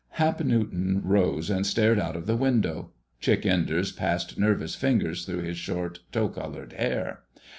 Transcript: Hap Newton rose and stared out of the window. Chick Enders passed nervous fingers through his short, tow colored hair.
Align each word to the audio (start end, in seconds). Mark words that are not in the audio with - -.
Hap 0.13 0.43
Newton 0.43 1.03
rose 1.05 1.51
and 1.51 1.63
stared 1.63 1.99
out 1.99 2.15
of 2.15 2.25
the 2.25 2.35
window. 2.35 2.91
Chick 3.19 3.45
Enders 3.45 3.91
passed 3.91 4.35
nervous 4.39 4.73
fingers 4.73 5.25
through 5.27 5.41
his 5.43 5.57
short, 5.57 5.99
tow 6.11 6.27
colored 6.27 6.73
hair. 6.73 7.21